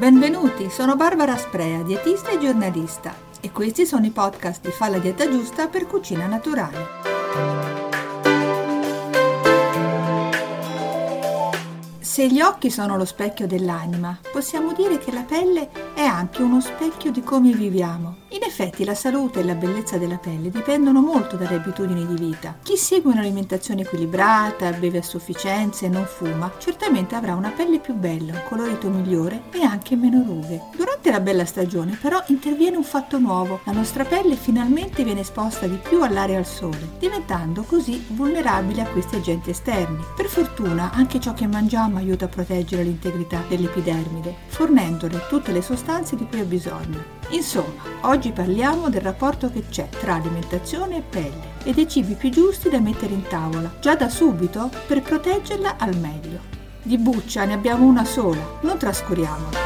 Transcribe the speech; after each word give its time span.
Benvenuti, 0.00 0.70
sono 0.70 0.96
Barbara 0.96 1.36
Sprea, 1.36 1.82
dietista 1.82 2.30
e 2.30 2.38
giornalista 2.38 3.14
e 3.38 3.52
questi 3.52 3.84
sono 3.84 4.06
i 4.06 4.10
podcast 4.10 4.62
di 4.64 4.70
Fa 4.70 4.88
la 4.88 4.96
dieta 4.96 5.28
giusta 5.28 5.68
per 5.68 5.86
cucina 5.86 6.24
naturale. 6.24 6.86
Se 11.98 12.26
gli 12.28 12.40
occhi 12.40 12.70
sono 12.70 12.96
lo 12.96 13.04
specchio 13.04 13.46
dell'anima, 13.46 14.18
possiamo 14.32 14.72
dire 14.72 14.96
che 14.96 15.12
la 15.12 15.24
pelle 15.24 15.68
è 16.00 16.04
anche 16.06 16.40
uno 16.40 16.62
specchio 16.62 17.10
di 17.10 17.22
come 17.22 17.52
viviamo. 17.52 18.16
In 18.28 18.42
effetti 18.42 18.84
la 18.84 18.94
salute 18.94 19.40
e 19.40 19.44
la 19.44 19.54
bellezza 19.54 19.98
della 19.98 20.16
pelle 20.16 20.48
dipendono 20.48 21.02
molto 21.02 21.36
dalle 21.36 21.56
abitudini 21.56 22.06
di 22.06 22.14
vita. 22.14 22.56
Chi 22.62 22.78
segue 22.78 23.12
un'alimentazione 23.12 23.82
equilibrata, 23.82 24.70
beve 24.72 24.98
a 24.98 25.02
sufficienza 25.02 25.84
e 25.84 25.90
non 25.90 26.06
fuma, 26.06 26.50
certamente 26.56 27.16
avrà 27.16 27.34
una 27.34 27.50
pelle 27.50 27.80
più 27.80 27.92
bella, 27.92 28.32
un 28.32 28.42
colorito 28.48 28.88
migliore 28.88 29.42
e 29.50 29.62
anche 29.62 29.94
meno 29.94 30.22
rughe. 30.24 30.62
Durante 30.74 31.10
la 31.10 31.20
bella 31.20 31.44
stagione 31.44 31.98
però 32.00 32.22
interviene 32.28 32.78
un 32.78 32.84
fatto 32.84 33.18
nuovo. 33.18 33.60
La 33.64 33.72
nostra 33.72 34.04
pelle 34.04 34.36
finalmente 34.36 35.04
viene 35.04 35.20
esposta 35.20 35.66
di 35.66 35.76
più 35.76 36.02
all'aria 36.02 36.36
e 36.36 36.38
al 36.38 36.46
sole, 36.46 36.92
diventando 36.98 37.62
così 37.64 38.02
vulnerabile 38.08 38.80
a 38.80 38.86
questi 38.86 39.16
agenti 39.16 39.50
esterni. 39.50 40.02
Per 40.16 40.28
fortuna 40.28 40.92
anche 40.94 41.20
ciò 41.20 41.34
che 41.34 41.46
mangiamo 41.46 41.98
aiuta 41.98 42.24
a 42.24 42.28
proteggere 42.28 42.84
l'integrità 42.84 43.42
dell'epidermide, 43.48 44.34
fornendole 44.46 45.26
tutte 45.28 45.52
le 45.52 45.60
sostanze 45.60 45.88
di 46.14 46.26
cui 46.28 46.40
ha 46.40 46.44
bisogno. 46.44 47.02
Insomma, 47.30 47.82
oggi 48.02 48.30
parliamo 48.30 48.88
del 48.88 49.00
rapporto 49.00 49.50
che 49.50 49.64
c'è 49.68 49.88
tra 49.88 50.14
alimentazione 50.14 50.98
e 50.98 51.02
pelle 51.02 51.58
e 51.64 51.72
dei 51.72 51.88
cibi 51.88 52.14
più 52.14 52.30
giusti 52.30 52.68
da 52.68 52.78
mettere 52.78 53.12
in 53.12 53.24
tavola, 53.28 53.72
già 53.80 53.96
da 53.96 54.08
subito, 54.08 54.70
per 54.86 55.02
proteggerla 55.02 55.76
al 55.78 55.96
meglio. 55.96 56.38
Di 56.82 56.96
buccia 56.96 57.44
ne 57.44 57.54
abbiamo 57.54 57.86
una 57.86 58.04
sola, 58.04 58.58
non 58.60 58.78
trascuriamola. 58.78 59.58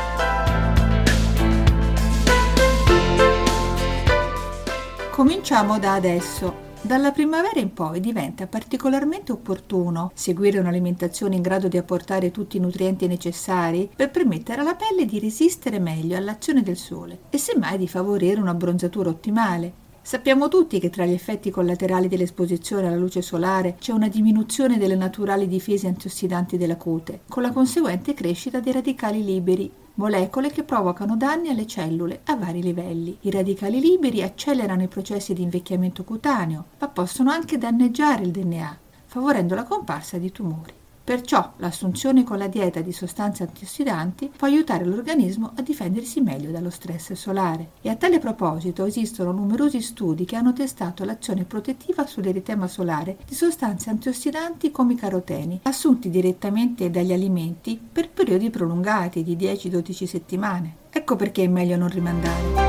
Cominciamo 5.11 5.79
da 5.79 5.93
adesso 5.93 6.64
dalla 6.85 7.13
primavera 7.13 7.61
in 7.61 7.73
poi 7.73 7.99
diventa 7.99 8.47
particolarmente 8.47 9.33
opportuno 9.33 10.11
seguire 10.13 10.59
un'alimentazione 10.59 11.35
in 11.35 11.41
grado 11.41 11.67
di 11.67 11.79
apportare 11.79 12.31
tutti 12.31 12.59
i 12.59 12.61
nutrienti 12.61 13.07
necessari 13.07 13.89
per 13.97 14.11
permettere 14.11 14.61
alla 14.61 14.75
pelle 14.75 15.07
di 15.07 15.19
resistere 15.19 15.79
meglio 15.79 16.15
all'azione 16.15 16.63
del 16.63 16.77
sole 16.77 17.21
e 17.31 17.39
semmai 17.39 17.79
di 17.79 17.89
favorire 17.89 18.39
una 18.39 18.53
bronzatura 18.53 19.09
ottimale. 19.09 19.83
Sappiamo 20.03 20.49
tutti 20.49 20.79
che 20.79 20.91
tra 20.91 21.07
gli 21.07 21.15
effetti 21.15 21.51
collaterali 21.51 22.07
dell'esposizione 22.07 22.89
alla 22.89 22.97
luce 22.97 23.23
solare 23.23 23.77
c'è 23.81 23.93
una 23.93 24.09
diminuzione 24.09 24.77
delle 24.77 24.97
naturali 24.97 25.49
difese 25.49 25.89
antiossidanti 25.89 26.59
della 26.59 26.77
cute, 26.77 27.21
con 27.27 27.43
la 27.43 27.53
conseguente 27.53 28.13
crescita 28.13 28.61
dei 28.61 28.75
radicali 28.75 29.25
liberi, 29.25 29.73
molecole 29.95 30.51
che 30.51 30.65
provocano 30.65 31.17
danni 31.17 31.51
alle 31.51 31.67
cellule 31.67 32.21
a 32.25 32.37
vari 32.37 32.63
livelli. 32.63 33.17
I 33.23 33.31
radicali 33.31 33.81
liberi 33.81 34.23
accelerano 34.23 34.83
i 34.83 34.89
processi 34.89 35.35
di 35.35 35.43
invecchiamento 35.43 36.05
cutaneo, 36.05 36.65
ma 36.79 36.89
possono 36.89 37.31
anche 37.31 37.59
danneggiare 37.59 38.25
il 38.25 38.31
DNA, 38.31 38.79
favorendo 39.07 39.55
la 39.55 39.65
comparsa 39.65 40.19
di 40.19 40.33
tumori. 40.33 40.83
Perciò 41.05 41.53
l'assunzione 41.59 42.25
con 42.25 42.39
la 42.39 42.49
dieta 42.49 42.81
di 42.81 42.91
sostanze 42.91 43.43
antiossidanti 43.43 44.31
può 44.35 44.47
aiutare 44.47 44.87
l'organismo 44.87 45.53
a 45.55 45.61
difendersi 45.61 46.23
meglio 46.23 46.51
dallo 46.51 46.71
stress 46.71 47.13
solare. 47.13 47.73
E 47.83 47.91
a 47.91 47.95
tale 47.97 48.19
proposito 48.19 48.87
esistono 48.87 49.31
numerosi 49.31 49.83
studi 49.83 50.25
che 50.25 50.37
hanno 50.37 50.55
testato 50.55 51.05
l'azione 51.05 51.45
protettiva 51.45 52.07
sull'eritema 52.07 52.67
solare 52.67 53.19
di 53.29 53.35
sostanze 53.35 53.91
antiossidanti 53.91 54.71
come 54.71 54.95
i 54.95 54.97
caroteni, 54.97 55.61
assunti 55.65 56.09
direttamente 56.09 56.91
dagli 56.91 57.13
alimenti 57.13 57.79
per 57.93 58.09
periodi 58.09 58.49
prolungati 58.49 59.23
di 59.23 59.37
10-12 59.37 60.07
settimane. 60.07 60.77
Ecco 60.89 61.17
perché 61.17 61.45
è 61.45 61.49
meglio 61.49 61.77
non 61.77 61.89
rimandare. 61.89 62.63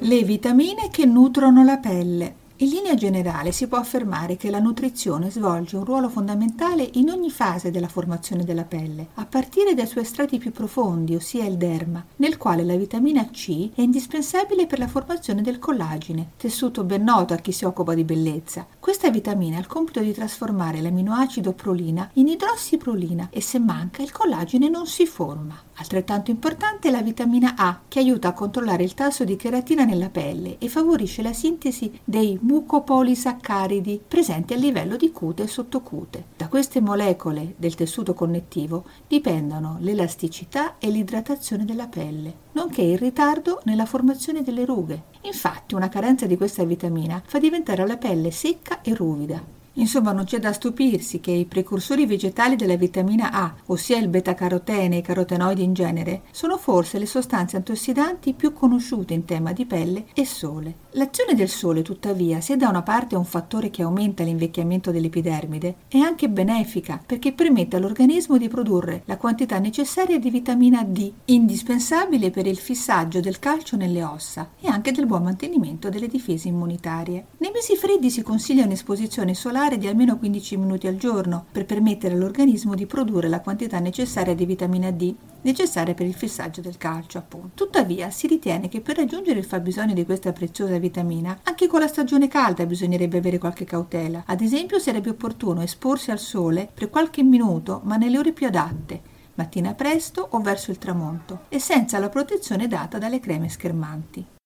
Le 0.00 0.22
vitamine 0.24 0.88
che 0.90 1.04
nutrono 1.04 1.62
la 1.62 1.76
pelle. 1.76 2.46
In 2.60 2.70
linea 2.70 2.96
generale 2.96 3.52
si 3.52 3.68
può 3.68 3.78
affermare 3.78 4.36
che 4.36 4.50
la 4.50 4.58
nutrizione 4.58 5.30
svolge 5.30 5.76
un 5.76 5.84
ruolo 5.84 6.08
fondamentale 6.08 6.90
in 6.94 7.08
ogni 7.08 7.30
fase 7.30 7.70
della 7.70 7.86
formazione 7.86 8.42
della 8.42 8.64
pelle, 8.64 9.10
a 9.14 9.26
partire 9.26 9.74
dai 9.74 9.86
suoi 9.86 10.04
strati 10.04 10.38
più 10.38 10.50
profondi, 10.50 11.14
ossia 11.14 11.44
il 11.44 11.56
derma, 11.56 12.04
nel 12.16 12.36
quale 12.36 12.64
la 12.64 12.74
vitamina 12.74 13.28
C 13.30 13.70
è 13.76 13.80
indispensabile 13.80 14.66
per 14.66 14.80
la 14.80 14.88
formazione 14.88 15.40
del 15.40 15.60
collagine, 15.60 16.30
tessuto 16.36 16.82
ben 16.82 17.04
noto 17.04 17.32
a 17.32 17.36
chi 17.36 17.52
si 17.52 17.64
occupa 17.64 17.94
di 17.94 18.02
bellezza. 18.02 18.66
Questa 18.80 19.08
vitamina 19.08 19.56
ha 19.56 19.60
il 19.60 19.68
compito 19.68 20.00
di 20.00 20.12
trasformare 20.12 20.80
l'aminoacido 20.80 21.52
prolina 21.52 22.10
in 22.14 22.26
idrossiprolina 22.26 23.28
e 23.30 23.40
se 23.40 23.60
manca 23.60 24.02
il 24.02 24.10
collagene 24.10 24.68
non 24.68 24.88
si 24.88 25.06
forma. 25.06 25.54
Altrettanto 25.74 26.32
importante 26.32 26.88
è 26.88 26.90
la 26.90 27.02
vitamina 27.02 27.54
A, 27.56 27.82
che 27.86 28.00
aiuta 28.00 28.26
a 28.26 28.32
controllare 28.32 28.82
il 28.82 28.94
tasso 28.94 29.22
di 29.22 29.36
cheratina 29.36 29.84
nella 29.84 30.08
pelle 30.08 30.56
e 30.58 30.68
favorisce 30.68 31.22
la 31.22 31.32
sintesi 31.32 32.00
dei 32.02 32.36
mucopolisaccaridi 32.48 34.00
presenti 34.08 34.54
a 34.54 34.56
livello 34.56 34.96
di 34.96 35.12
cute 35.12 35.42
e 35.42 35.46
sottocute. 35.46 36.24
Da 36.34 36.48
queste 36.48 36.80
molecole 36.80 37.52
del 37.58 37.74
tessuto 37.74 38.14
connettivo 38.14 38.84
dipendono 39.06 39.76
l'elasticità 39.80 40.78
e 40.78 40.88
l'idratazione 40.88 41.66
della 41.66 41.88
pelle, 41.88 42.32
nonché 42.52 42.80
il 42.80 42.96
ritardo 42.96 43.60
nella 43.64 43.84
formazione 43.84 44.42
delle 44.42 44.64
rughe. 44.64 45.02
Infatti 45.22 45.74
una 45.74 45.90
carenza 45.90 46.24
di 46.24 46.38
questa 46.38 46.64
vitamina 46.64 47.22
fa 47.22 47.38
diventare 47.38 47.86
la 47.86 47.98
pelle 47.98 48.30
secca 48.30 48.80
e 48.80 48.94
ruvida. 48.94 49.56
Insomma, 49.78 50.12
non 50.12 50.24
c'è 50.24 50.38
da 50.38 50.52
stupirsi 50.52 51.20
che 51.20 51.30
i 51.30 51.44
precursori 51.44 52.04
vegetali 52.04 52.56
della 52.56 52.76
vitamina 52.76 53.30
A, 53.30 53.54
ossia 53.66 53.96
il 53.96 54.08
beta-carotene 54.08 54.96
e 54.96 54.98
i 54.98 55.02
carotenoidi 55.02 55.62
in 55.62 55.72
genere, 55.72 56.22
sono 56.32 56.58
forse 56.58 56.98
le 56.98 57.06
sostanze 57.06 57.56
antiossidanti 57.56 58.34
più 58.34 58.52
conosciute 58.52 59.14
in 59.14 59.24
tema 59.24 59.52
di 59.52 59.66
pelle 59.66 60.06
e 60.14 60.26
sole. 60.26 60.86
L'azione 60.92 61.34
del 61.34 61.48
sole, 61.48 61.82
tuttavia, 61.82 62.40
se 62.40 62.56
da 62.56 62.68
una 62.68 62.82
parte 62.82 63.14
è 63.14 63.18
un 63.18 63.24
fattore 63.24 63.70
che 63.70 63.82
aumenta 63.82 64.24
l'invecchiamento 64.24 64.90
dell'epidermide, 64.90 65.76
è 65.86 65.98
anche 65.98 66.28
benefica 66.28 67.00
perché 67.04 67.32
permette 67.32 67.76
all'organismo 67.76 68.36
di 68.36 68.48
produrre 68.48 69.02
la 69.04 69.16
quantità 69.16 69.58
necessaria 69.60 70.18
di 70.18 70.30
vitamina 70.30 70.82
D, 70.82 71.12
indispensabile 71.26 72.30
per 72.30 72.46
il 72.46 72.58
fissaggio 72.58 73.20
del 73.20 73.38
calcio 73.38 73.76
nelle 73.76 74.02
ossa 74.02 74.50
e 74.60 74.66
anche 74.66 74.90
del 74.90 75.06
buon 75.06 75.22
mantenimento 75.22 75.88
delle 75.88 76.08
difese 76.08 76.48
immunitarie. 76.48 77.26
Nei 77.38 77.52
mesi 77.52 77.76
freddi 77.76 78.10
si 78.10 78.22
consiglia 78.22 78.64
un'esposizione 78.64 79.34
solare 79.34 79.66
alimentare 79.68 79.78
di 79.78 79.86
almeno 79.86 80.18
15 80.18 80.56
minuti 80.56 80.86
al 80.86 80.96
giorno 80.96 81.44
per 81.52 81.66
permettere 81.66 82.14
all'organismo 82.14 82.74
di 82.74 82.86
produrre 82.86 83.28
la 83.28 83.40
quantità 83.40 83.78
necessaria 83.78 84.34
di 84.34 84.46
vitamina 84.46 84.90
D 84.90 85.14
necessaria 85.42 85.94
per 85.94 86.06
il 86.06 86.14
fissaggio 86.14 86.60
del 86.60 86.78
calcio, 86.78 87.18
appunto. 87.18 87.64
Tuttavia, 87.64 88.10
si 88.10 88.26
ritiene 88.26 88.68
che 88.68 88.80
per 88.80 88.96
raggiungere 88.96 89.38
il 89.38 89.44
fabbisogno 89.44 89.94
di 89.94 90.04
questa 90.04 90.32
preziosa 90.32 90.78
vitamina, 90.78 91.38
anche 91.44 91.66
con 91.66 91.80
la 91.80 91.86
stagione 91.86 92.28
calda 92.28 92.66
bisognerebbe 92.66 93.18
avere 93.18 93.38
qualche 93.38 93.64
cautela. 93.64 94.24
Ad 94.26 94.40
esempio, 94.40 94.78
sarebbe 94.78 95.10
opportuno 95.10 95.62
esporsi 95.62 96.10
al 96.10 96.18
sole 96.18 96.68
per 96.72 96.90
qualche 96.90 97.22
minuto, 97.22 97.80
ma 97.84 97.96
nelle 97.96 98.18
ore 98.18 98.32
più 98.32 98.46
adatte, 98.46 99.00
mattina 99.34 99.74
presto 99.74 100.26
o 100.30 100.40
verso 100.40 100.70
il 100.70 100.78
tramonto, 100.78 101.42
e 101.48 101.58
senza 101.60 101.98
la 101.98 102.08
protezione 102.08 102.66
data 102.66 102.98
dalle 102.98 103.20
creme 103.20 103.48
schermanti 103.48 104.36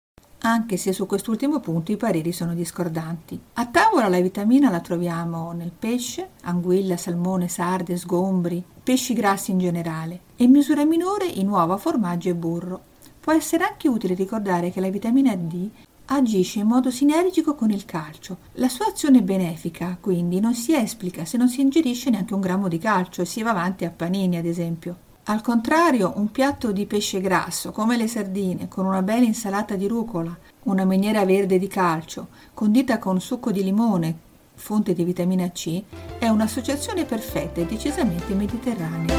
anche 0.44 0.76
se 0.76 0.92
su 0.92 1.06
quest'ultimo 1.06 1.60
punto 1.60 1.92
i 1.92 1.96
pareri 1.96 2.32
sono 2.32 2.54
discordanti. 2.54 3.38
A 3.54 3.66
tavola 3.66 4.08
la 4.08 4.20
vitamina 4.20 4.70
la 4.70 4.80
troviamo 4.80 5.52
nel 5.52 5.72
pesce, 5.76 6.30
anguilla, 6.42 6.96
salmone, 6.96 7.48
sarde, 7.48 7.96
sgombri, 7.96 8.62
pesci 8.82 9.14
grassi 9.14 9.52
in 9.52 9.58
generale, 9.58 10.20
e 10.36 10.44
in 10.44 10.50
misura 10.50 10.84
minore 10.84 11.26
in 11.26 11.48
uova, 11.48 11.76
formaggio 11.76 12.28
e 12.28 12.34
burro. 12.34 12.82
Può 13.20 13.32
essere 13.32 13.64
anche 13.64 13.88
utile 13.88 14.14
ricordare 14.14 14.72
che 14.72 14.80
la 14.80 14.90
vitamina 14.90 15.34
D 15.36 15.68
agisce 16.06 16.58
in 16.58 16.66
modo 16.66 16.90
sinergico 16.90 17.54
con 17.54 17.70
il 17.70 17.84
calcio. 17.84 18.38
La 18.54 18.68
sua 18.68 18.86
azione 18.86 19.22
benefica, 19.22 19.96
quindi, 20.00 20.40
non 20.40 20.54
si 20.54 20.74
esplica 20.74 21.24
se 21.24 21.36
non 21.36 21.48
si 21.48 21.60
ingerisce 21.60 22.10
neanche 22.10 22.34
un 22.34 22.40
grammo 22.40 22.66
di 22.66 22.78
calcio 22.78 23.22
e 23.22 23.26
si 23.26 23.42
va 23.42 23.50
avanti 23.50 23.84
a 23.84 23.90
panini, 23.90 24.36
ad 24.36 24.46
esempio. 24.46 25.10
Al 25.26 25.40
contrario, 25.40 26.14
un 26.16 26.32
piatto 26.32 26.72
di 26.72 26.84
pesce 26.84 27.20
grasso, 27.20 27.70
come 27.70 27.96
le 27.96 28.08
sardine, 28.08 28.66
con 28.66 28.86
una 28.86 29.02
bella 29.02 29.24
insalata 29.24 29.76
di 29.76 29.86
rucola, 29.86 30.36
una 30.64 30.84
miniera 30.84 31.24
verde 31.24 31.60
di 31.60 31.68
calcio, 31.68 32.26
condita 32.52 32.98
con 32.98 33.20
succo 33.20 33.52
di 33.52 33.62
limone, 33.62 34.16
fonte 34.54 34.94
di 34.94 35.04
vitamina 35.04 35.48
C, 35.52 35.80
è 36.18 36.26
un'associazione 36.26 37.04
perfetta 37.04 37.60
e 37.60 37.66
decisamente 37.66 38.34
mediterranea. 38.34 39.14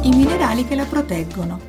I 0.00 0.08
minerali 0.08 0.64
che 0.64 0.76
la 0.76 0.84
proteggono. 0.84 1.60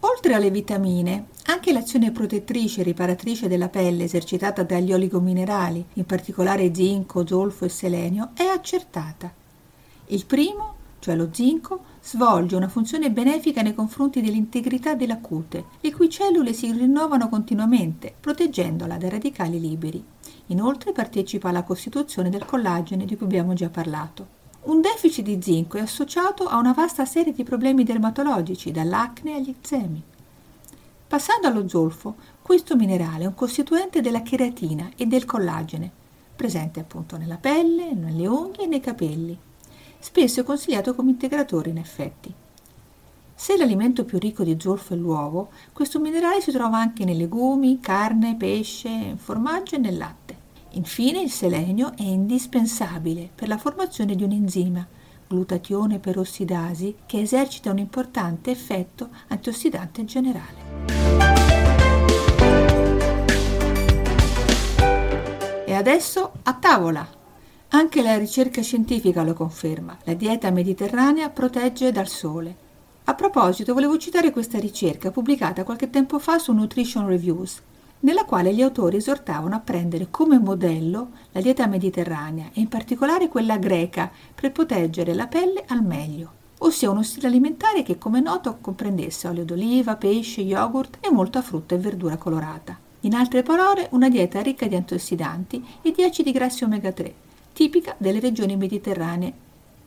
Oltre 0.00 0.34
alle 0.34 0.52
vitamine, 0.52 1.26
anche 1.52 1.72
l'azione 1.72 2.12
protettrice 2.12 2.80
e 2.80 2.84
riparatrice 2.84 3.46
della 3.46 3.68
pelle 3.68 4.04
esercitata 4.04 4.62
dagli 4.62 4.92
oligominerali, 4.92 5.84
in 5.94 6.06
particolare 6.06 6.74
zinco, 6.74 7.26
zolfo 7.26 7.66
e 7.66 7.68
selenio, 7.68 8.30
è 8.32 8.44
accertata. 8.44 9.30
Il 10.06 10.24
primo, 10.24 10.74
cioè 10.98 11.14
lo 11.14 11.28
zinco, 11.30 11.84
svolge 12.02 12.56
una 12.56 12.68
funzione 12.68 13.10
benefica 13.10 13.60
nei 13.60 13.74
confronti 13.74 14.22
dell'integrità 14.22 14.94
della 14.94 15.18
cute, 15.18 15.64
le 15.80 15.92
cui 15.92 16.08
cellule 16.08 16.54
si 16.54 16.72
rinnovano 16.72 17.28
continuamente, 17.28 18.14
proteggendola 18.18 18.96
dai 18.96 19.10
radicali 19.10 19.60
liberi. 19.60 20.02
Inoltre 20.46 20.92
partecipa 20.92 21.50
alla 21.50 21.64
costituzione 21.64 22.30
del 22.30 22.46
collagene 22.46 23.04
di 23.04 23.14
cui 23.14 23.26
abbiamo 23.26 23.52
già 23.52 23.68
parlato. 23.68 24.40
Un 24.62 24.80
deficit 24.80 25.24
di 25.24 25.38
zinco 25.42 25.76
è 25.76 25.80
associato 25.80 26.44
a 26.44 26.56
una 26.56 26.72
vasta 26.72 27.04
serie 27.04 27.32
di 27.32 27.44
problemi 27.44 27.84
dermatologici, 27.84 28.70
dall'acne 28.70 29.34
agli 29.34 29.50
eczemi. 29.50 30.02
Passando 31.12 31.46
allo 31.46 31.68
zolfo, 31.68 32.14
questo 32.40 32.74
minerale 32.74 33.24
è 33.24 33.26
un 33.26 33.34
costituente 33.34 34.00
della 34.00 34.22
cheratina 34.22 34.92
e 34.96 35.04
del 35.04 35.26
collagene, 35.26 35.90
presente 36.34 36.80
appunto 36.80 37.18
nella 37.18 37.36
pelle, 37.36 37.92
nelle 37.92 38.26
unghie 38.26 38.64
e 38.64 38.66
nei 38.66 38.80
capelli. 38.80 39.38
Spesso 39.98 40.40
è 40.40 40.42
consigliato 40.42 40.94
come 40.94 41.10
integratore 41.10 41.68
in 41.68 41.76
effetti. 41.76 42.32
Se 43.34 43.58
l'alimento 43.58 44.06
più 44.06 44.18
ricco 44.18 44.42
di 44.42 44.56
zolfo 44.58 44.94
è 44.94 44.96
l'uovo, 44.96 45.50
questo 45.74 46.00
minerale 46.00 46.40
si 46.40 46.50
trova 46.50 46.78
anche 46.78 47.04
nei 47.04 47.18
legumi, 47.18 47.78
carne, 47.78 48.34
pesce, 48.34 49.14
formaggio 49.16 49.74
e 49.74 49.80
nel 49.80 49.98
latte. 49.98 50.36
Infine 50.70 51.20
il 51.20 51.30
selenio 51.30 51.94
è 51.94 52.04
indispensabile 52.04 53.28
per 53.34 53.48
la 53.48 53.58
formazione 53.58 54.14
di 54.14 54.22
un 54.22 54.32
enzima, 54.32 54.86
glutatione 55.28 55.98
perossidasi, 55.98 56.96
che 57.04 57.20
esercita 57.20 57.70
un 57.70 57.78
importante 57.78 58.50
effetto 58.50 59.10
antiossidante 59.28 60.06
generale. 60.06 61.01
Adesso 65.82 66.30
a 66.44 66.54
tavola! 66.54 67.04
Anche 67.70 68.02
la 68.02 68.16
ricerca 68.16 68.62
scientifica 68.62 69.24
lo 69.24 69.32
conferma. 69.32 69.98
La 70.04 70.14
dieta 70.14 70.48
mediterranea 70.52 71.28
protegge 71.28 71.90
dal 71.90 72.06
sole. 72.06 72.54
A 73.04 73.14
proposito, 73.14 73.74
volevo 73.74 73.98
citare 73.98 74.30
questa 74.30 74.60
ricerca 74.60 75.10
pubblicata 75.10 75.64
qualche 75.64 75.90
tempo 75.90 76.20
fa 76.20 76.38
su 76.38 76.52
Nutrition 76.52 77.08
Reviews, 77.08 77.60
nella 78.00 78.24
quale 78.24 78.54
gli 78.54 78.62
autori 78.62 78.98
esortavano 78.98 79.56
a 79.56 79.60
prendere 79.60 80.06
come 80.08 80.38
modello 80.38 81.10
la 81.32 81.40
dieta 81.40 81.66
mediterranea 81.66 82.50
e 82.52 82.60
in 82.60 82.68
particolare 82.68 83.26
quella 83.26 83.56
greca 83.56 84.08
per 84.34 84.52
proteggere 84.52 85.14
la 85.14 85.26
pelle 85.26 85.64
al 85.66 85.82
meglio, 85.82 86.30
ossia 86.58 86.90
uno 86.90 87.02
stile 87.02 87.26
alimentare 87.26 87.82
che 87.82 87.98
come 87.98 88.20
noto 88.20 88.58
comprendesse 88.60 89.26
olio 89.26 89.44
d'oliva, 89.44 89.96
pesce, 89.96 90.42
yogurt 90.42 90.98
e 91.00 91.10
molta 91.10 91.42
frutta 91.42 91.74
e 91.74 91.78
verdura 91.78 92.16
colorata. 92.16 92.81
In 93.04 93.14
altre 93.14 93.42
parole, 93.42 93.88
una 93.92 94.08
dieta 94.08 94.40
ricca 94.40 94.66
di 94.66 94.76
antiossidanti 94.76 95.64
e 95.82 95.90
di 95.90 96.04
acidi 96.04 96.30
grassi 96.30 96.62
omega 96.62 96.92
3, 96.92 97.14
tipica 97.52 97.96
delle 97.98 98.20
regioni 98.20 98.56
mediterranee. 98.56 99.32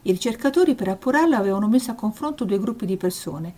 I 0.02 0.12
ricercatori 0.12 0.76
per 0.76 0.90
appurarlo 0.90 1.38
avevano 1.38 1.70
messo 1.70 1.92
a 1.92 1.96
confronto 1.96 2.44
due 2.44 2.60
gruppi 2.60 2.86
di 2.86 2.98
persone, 2.98 3.54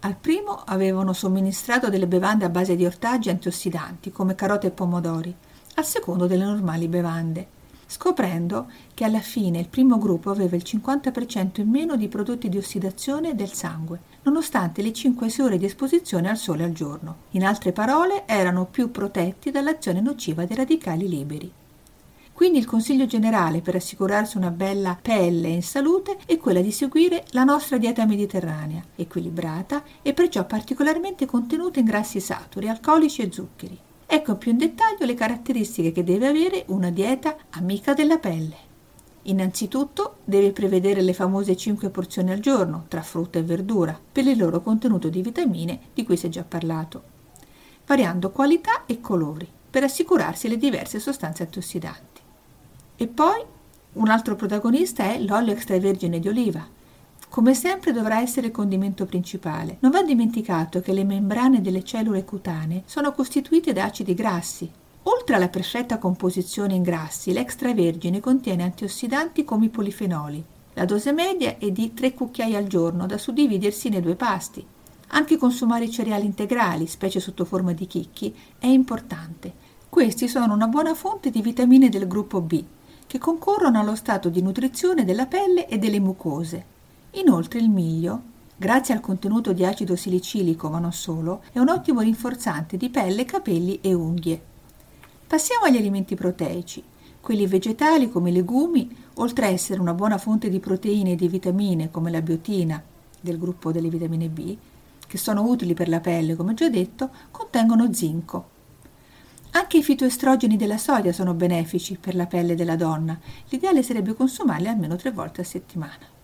al 0.00 0.16
primo 0.16 0.60
avevano 0.64 1.12
somministrato 1.12 1.88
delle 1.88 2.08
bevande 2.08 2.44
a 2.44 2.48
base 2.48 2.74
di 2.74 2.84
ortaggi 2.84 3.30
antiossidanti 3.30 4.10
come 4.10 4.34
carote 4.34 4.66
e 4.66 4.70
pomodori, 4.70 5.34
al 5.74 5.84
secondo 5.84 6.26
delle 6.26 6.44
normali 6.44 6.88
bevande, 6.88 7.46
scoprendo 7.86 8.70
che 8.94 9.04
alla 9.04 9.20
fine 9.20 9.58
il 9.58 9.68
primo 9.68 9.98
gruppo 9.98 10.30
aveva 10.30 10.56
il 10.56 10.64
50% 10.66 11.60
in 11.60 11.68
meno 11.68 11.96
di 11.96 12.08
prodotti 12.08 12.48
di 12.48 12.58
ossidazione 12.58 13.34
del 13.34 13.52
sangue, 13.52 14.00
nonostante 14.22 14.82
le 14.82 14.90
5-6 14.90 15.42
ore 15.42 15.58
di 15.58 15.64
esposizione 15.64 16.28
al 16.28 16.36
sole 16.36 16.64
al 16.64 16.72
giorno. 16.72 17.16
In 17.30 17.44
altre 17.44 17.72
parole, 17.72 18.24
erano 18.26 18.66
più 18.66 18.90
protetti 18.90 19.50
dall'azione 19.50 20.00
nociva 20.00 20.44
dei 20.44 20.56
radicali 20.56 21.08
liberi. 21.08 21.52
Quindi 22.36 22.58
il 22.58 22.66
consiglio 22.66 23.06
generale 23.06 23.62
per 23.62 23.76
assicurarsi 23.76 24.36
una 24.36 24.50
bella 24.50 24.98
pelle 25.00 25.48
in 25.48 25.62
salute 25.62 26.18
è 26.26 26.36
quella 26.36 26.60
di 26.60 26.70
seguire 26.70 27.24
la 27.30 27.44
nostra 27.44 27.78
dieta 27.78 28.04
mediterranea, 28.04 28.82
equilibrata 28.94 29.82
e 30.02 30.12
perciò 30.12 30.44
particolarmente 30.44 31.24
contenuta 31.24 31.78
in 31.78 31.86
grassi 31.86 32.20
saturi, 32.20 32.68
alcolici 32.68 33.22
e 33.22 33.32
zuccheri. 33.32 33.78
Ecco 34.06 34.36
più 34.36 34.52
in 34.52 34.58
dettaglio 34.58 35.04
le 35.04 35.14
caratteristiche 35.14 35.90
che 35.90 36.04
deve 36.04 36.28
avere 36.28 36.64
una 36.68 36.90
dieta 36.90 37.36
amica 37.50 37.92
della 37.92 38.18
pelle. 38.18 38.56
Innanzitutto 39.22 40.18
deve 40.24 40.52
prevedere 40.52 41.02
le 41.02 41.12
famose 41.12 41.56
5 41.56 41.90
porzioni 41.90 42.30
al 42.30 42.38
giorno 42.38 42.84
tra 42.86 43.02
frutta 43.02 43.40
e 43.40 43.42
verdura 43.42 43.98
per 44.12 44.24
il 44.24 44.38
loro 44.38 44.60
contenuto 44.62 45.08
di 45.08 45.20
vitamine 45.20 45.80
di 45.92 46.04
cui 46.04 46.16
si 46.16 46.26
è 46.26 46.28
già 46.28 46.44
parlato, 46.44 47.02
variando 47.86 48.30
qualità 48.30 48.86
e 48.86 49.00
colori 49.00 49.48
per 49.68 49.82
assicurarsi 49.82 50.48
le 50.48 50.56
diverse 50.56 51.00
sostanze 51.00 51.42
antiossidanti. 51.42 52.20
E 52.94 53.06
poi 53.08 53.42
un 53.94 54.08
altro 54.08 54.36
protagonista 54.36 55.04
è 55.04 55.18
l'olio 55.18 55.52
extravergine 55.52 56.20
di 56.20 56.28
oliva. 56.28 56.66
Come 57.28 57.54
sempre 57.54 57.92
dovrà 57.92 58.20
essere 58.20 58.46
il 58.46 58.52
condimento 58.52 59.04
principale. 59.04 59.76
Non 59.80 59.90
va 59.90 60.02
dimenticato 60.02 60.80
che 60.80 60.92
le 60.92 61.04
membrane 61.04 61.60
delle 61.60 61.84
cellule 61.84 62.24
cutanee 62.24 62.82
sono 62.86 63.12
costituite 63.12 63.72
da 63.72 63.84
acidi 63.84 64.14
grassi. 64.14 64.70
Oltre 65.02 65.36
alla 65.36 65.48
perfetta 65.48 65.98
composizione 65.98 66.74
in 66.74 66.82
grassi, 66.82 67.32
l'extravergine 67.32 68.20
contiene 68.20 68.64
antiossidanti 68.64 69.44
come 69.44 69.66
i 69.66 69.68
polifenoli. 69.68 70.42
La 70.74 70.84
dose 70.84 71.12
media 71.12 71.58
è 71.58 71.70
di 71.70 71.94
3 71.94 72.14
cucchiai 72.14 72.56
al 72.56 72.66
giorno, 72.66 73.06
da 73.06 73.18
suddividersi 73.18 73.88
nei 73.88 74.00
due 74.00 74.14
pasti. 74.14 74.66
Anche 75.08 75.36
consumare 75.36 75.88
cereali 75.88 76.24
integrali, 76.24 76.86
specie 76.86 77.20
sotto 77.20 77.44
forma 77.44 77.72
di 77.72 77.86
chicchi, 77.86 78.34
è 78.58 78.66
importante. 78.66 79.52
Questi 79.88 80.26
sono 80.26 80.54
una 80.54 80.66
buona 80.66 80.94
fonte 80.94 81.30
di 81.30 81.40
vitamine 81.40 81.88
del 81.88 82.08
gruppo 82.08 82.40
B, 82.40 82.64
che 83.06 83.18
concorrono 83.18 83.78
allo 83.78 83.94
stato 83.94 84.28
di 84.28 84.42
nutrizione 84.42 85.04
della 85.04 85.26
pelle 85.26 85.68
e 85.68 85.78
delle 85.78 86.00
mucose. 86.00 86.74
Inoltre 87.16 87.60
il 87.60 87.70
miglio, 87.70 88.22
grazie 88.56 88.92
al 88.92 89.00
contenuto 89.00 89.54
di 89.54 89.64
acido 89.64 89.96
silicilico 89.96 90.68
ma 90.68 90.78
non 90.78 90.92
solo, 90.92 91.42
è 91.50 91.58
un 91.58 91.70
ottimo 91.70 92.00
rinforzante 92.00 92.76
di 92.76 92.90
pelle, 92.90 93.24
capelli 93.24 93.80
e 93.80 93.94
unghie. 93.94 94.40
Passiamo 95.26 95.64
agli 95.64 95.78
alimenti 95.78 96.14
proteici. 96.14 96.82
Quelli 97.20 97.46
vegetali 97.46 98.10
come 98.10 98.28
i 98.28 98.32
legumi, 98.34 98.94
oltre 99.14 99.46
a 99.46 99.48
essere 99.48 99.80
una 99.80 99.94
buona 99.94 100.18
fonte 100.18 100.50
di 100.50 100.60
proteine 100.60 101.12
e 101.12 101.16
di 101.16 101.26
vitamine 101.26 101.90
come 101.90 102.10
la 102.10 102.20
biotina 102.20 102.82
del 103.18 103.38
gruppo 103.38 103.72
delle 103.72 103.88
vitamine 103.88 104.28
B, 104.28 104.54
che 105.06 105.16
sono 105.16 105.42
utili 105.48 105.72
per 105.72 105.88
la 105.88 106.00
pelle 106.00 106.36
come 106.36 106.52
già 106.52 106.68
detto, 106.68 107.08
contengono 107.30 107.92
zinco, 107.94 108.54
anche 109.52 109.78
i 109.78 109.82
fitoestrogeni 109.82 110.58
della 110.58 110.76
soia 110.76 111.14
sono 111.14 111.32
benefici 111.32 111.96
per 111.98 112.14
la 112.14 112.26
pelle 112.26 112.54
della 112.54 112.76
donna. 112.76 113.18
L'ideale 113.48 113.82
sarebbe 113.82 114.12
consumarli 114.12 114.68
almeno 114.68 114.96
tre 114.96 115.12
volte 115.12 115.40
a 115.40 115.44
settimana. 115.44 116.14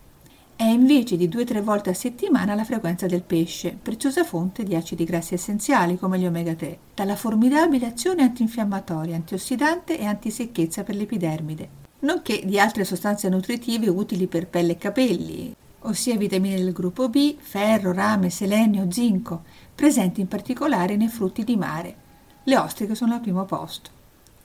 È 0.62 0.68
invece 0.68 1.16
di 1.16 1.28
due 1.28 1.42
o 1.42 1.44
tre 1.44 1.60
volte 1.60 1.90
a 1.90 1.92
settimana 1.92 2.54
la 2.54 2.62
frequenza 2.62 3.08
del 3.08 3.24
pesce, 3.24 3.76
preziosa 3.82 4.22
fonte 4.22 4.62
di 4.62 4.76
acidi 4.76 5.02
grassi 5.02 5.34
essenziali 5.34 5.98
come 5.98 6.20
gli 6.20 6.24
omega 6.24 6.54
3, 6.54 6.78
dalla 6.94 7.16
formidabile 7.16 7.86
azione 7.86 8.22
antinfiammatoria, 8.22 9.16
antiossidante 9.16 9.98
e 9.98 10.04
antisecchezza 10.04 10.84
per 10.84 10.94
l'epidermide, 10.94 11.68
nonché 12.02 12.42
di 12.44 12.60
altre 12.60 12.84
sostanze 12.84 13.28
nutritive 13.28 13.88
utili 13.88 14.28
per 14.28 14.46
pelle 14.46 14.74
e 14.74 14.78
capelli, 14.78 15.52
ossia 15.80 16.16
vitamine 16.16 16.54
del 16.54 16.72
gruppo 16.72 17.08
B, 17.08 17.34
ferro, 17.40 17.92
rame, 17.92 18.30
selenio, 18.30 18.88
zinco, 18.88 19.42
presenti 19.74 20.20
in 20.20 20.28
particolare 20.28 20.94
nei 20.94 21.08
frutti 21.08 21.42
di 21.42 21.56
mare, 21.56 21.96
le 22.44 22.56
ostriche 22.56 22.94
sono 22.94 23.14
al 23.14 23.20
primo 23.20 23.44
posto. 23.46 23.90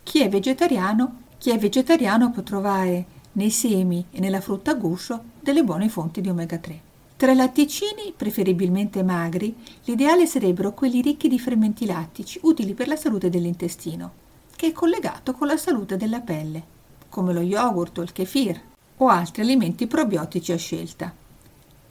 Chi 0.01 0.21
è 0.21 0.29
vegetariano, 0.29 1.25
chi 1.37 1.51
è 1.51 1.59
vegetariano 1.59 2.31
può 2.31 2.41
trovare 2.41 3.05
nei 3.37 3.51
semi 3.51 4.05
e 4.11 4.19
nella 4.19 4.41
frutta 4.41 4.71
a 4.71 4.75
guscio 4.75 5.23
delle 5.39 5.63
buone 5.63 5.89
fonti 5.89 6.21
di 6.21 6.29
omega 6.29 6.57
3. 6.57 6.81
Tra 7.17 7.31
i 7.31 7.35
latticini, 7.35 8.13
preferibilmente 8.15 9.01
magri, 9.03 9.55
l'ideale 9.85 10.25
sarebbero 10.27 10.73
quelli 10.73 11.01
ricchi 11.01 11.27
di 11.27 11.39
fermenti 11.39 11.85
lattici 11.85 12.39
utili 12.43 12.73
per 12.73 12.87
la 12.87 12.95
salute 12.95 13.29
dell'intestino, 13.29 14.11
che 14.55 14.67
è 14.67 14.71
collegato 14.71 15.33
con 15.33 15.47
la 15.47 15.57
salute 15.57 15.97
della 15.97 16.19
pelle, 16.19 16.63
come 17.09 17.33
lo 17.33 17.41
yogurt 17.41 17.99
o 17.99 18.01
il 18.01 18.11
kefir 18.11 18.59
o 18.97 19.07
altri 19.07 19.43
alimenti 19.43 19.87
probiotici 19.87 20.51
a 20.51 20.57
scelta. 20.57 21.13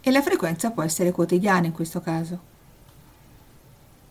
E 0.00 0.10
la 0.10 0.22
frequenza 0.22 0.70
può 0.70 0.82
essere 0.82 1.12
quotidiana 1.12 1.66
in 1.66 1.72
questo 1.72 2.00
caso. 2.00 2.54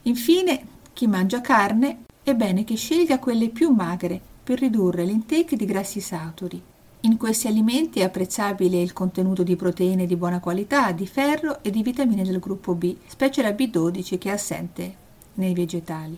Infine, 0.03 0.67
chi 0.93 1.07
mangia 1.07 1.41
carne 1.41 2.03
è 2.23 2.33
bene 2.33 2.63
che 2.63 2.75
scelga 2.75 3.19
quelle 3.19 3.49
più 3.49 3.71
magre 3.71 4.21
per 4.43 4.59
ridurre 4.59 5.03
l'intake 5.03 5.55
di 5.55 5.65
grassi 5.65 5.99
saturi. 5.99 6.61
In 7.05 7.17
questi 7.17 7.45
alimenti 7.45 7.99
è 7.99 8.03
apprezzabile 8.03 8.81
il 8.81 8.91
contenuto 8.91 9.43
di 9.43 9.55
proteine 9.55 10.07
di 10.07 10.15
buona 10.15 10.39
qualità, 10.39 10.91
di 10.91 11.05
ferro 11.05 11.61
e 11.61 11.69
di 11.69 11.83
vitamine 11.83 12.23
del 12.23 12.39
gruppo 12.39 12.73
B, 12.73 12.95
specie 13.05 13.43
la 13.43 13.51
B12 13.51 14.17
che 14.17 14.29
è 14.29 14.33
assente 14.33 14.95
nei 15.35 15.53
vegetali. 15.53 16.17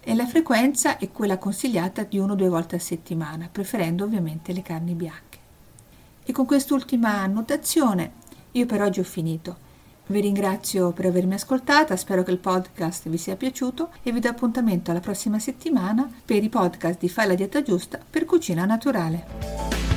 E 0.00 0.14
la 0.14 0.26
frequenza 0.26 0.98
è 0.98 1.10
quella 1.10 1.38
consigliata 1.38 2.02
di 2.02 2.18
uno 2.18 2.34
o 2.34 2.36
due 2.36 2.50
volte 2.50 2.76
a 2.76 2.80
settimana, 2.80 3.48
preferendo 3.50 4.04
ovviamente 4.04 4.52
le 4.52 4.60
carni 4.60 4.92
bianche. 4.92 5.38
E 6.22 6.32
con 6.32 6.44
quest'ultima 6.44 7.22
annotazione 7.22 8.12
io 8.52 8.66
per 8.66 8.82
oggi 8.82 9.00
ho 9.00 9.04
finito. 9.04 9.56
Vi 10.08 10.20
ringrazio 10.20 10.92
per 10.92 11.06
avermi 11.06 11.32
ascoltata, 11.32 11.96
spero 11.96 12.22
che 12.22 12.30
il 12.30 12.36
podcast 12.36 13.08
vi 13.08 13.16
sia 13.16 13.36
piaciuto 13.36 13.88
e 14.02 14.12
vi 14.12 14.20
do 14.20 14.28
appuntamento 14.28 14.90
alla 14.90 15.00
prossima 15.00 15.38
settimana 15.38 16.06
per 16.26 16.44
i 16.44 16.50
podcast 16.50 16.98
di 16.98 17.08
Fai 17.08 17.26
la 17.26 17.34
dieta 17.34 17.62
giusta 17.62 17.98
per 18.10 18.26
cucina 18.26 18.66
naturale. 18.66 19.93